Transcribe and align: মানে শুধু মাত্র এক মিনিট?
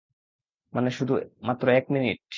মানে 0.73 0.89
শুধু 0.97 1.13
মাত্র 1.43 1.65
এক 1.71 1.85
মিনিট? 1.95 2.17